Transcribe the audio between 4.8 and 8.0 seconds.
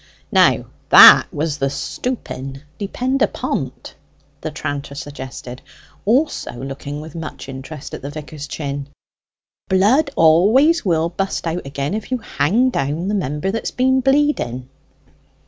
suggested, also looking with much interest